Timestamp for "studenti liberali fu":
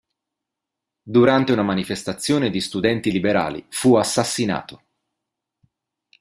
2.59-3.97